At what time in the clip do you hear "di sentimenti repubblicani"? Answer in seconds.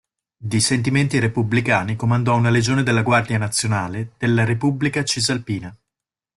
0.35-1.95